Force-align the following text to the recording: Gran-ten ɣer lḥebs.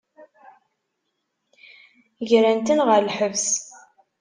Gran-ten 2.29 2.79
ɣer 2.87 3.01
lḥebs. 3.07 3.47